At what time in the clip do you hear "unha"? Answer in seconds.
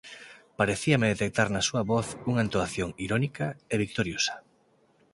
2.29-2.43